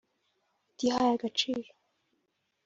[0.69, 1.69] “Utihaye agaciro